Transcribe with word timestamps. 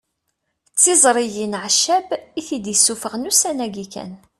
D 0.73 0.77
tiẓrigin 0.81 1.53
Ɛeccab 1.63 2.07
i 2.39 2.41
t-id-isuffɣen 2.47 3.27
ussan-agi 3.29 3.85
kan 3.93 4.11